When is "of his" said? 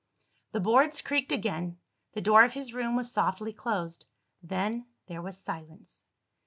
2.43-2.73